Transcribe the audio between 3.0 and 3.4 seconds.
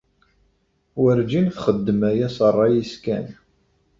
kan.